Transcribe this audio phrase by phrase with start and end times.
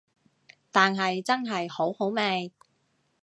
[0.71, 2.51] 但係真係好好味